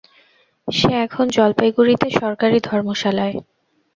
সে 0.67 0.91
এখন 1.05 1.25
জলপাইগুড়িতে 1.29 2.07
সরকারি 2.19 2.57
ধর্মশালায়। 2.61 3.35